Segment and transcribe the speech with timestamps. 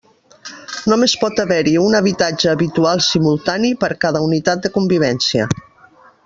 [0.93, 5.47] Només pot haver-hi un habitatge habitual simultani per a cada unitat de convivència.